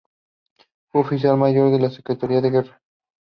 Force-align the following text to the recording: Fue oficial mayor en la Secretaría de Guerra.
Fue 0.89 1.01
oficial 1.01 1.37
mayor 1.37 1.71
en 1.75 1.83
la 1.83 1.91
Secretaría 1.91 2.41
de 2.41 2.49
Guerra. 2.49 2.81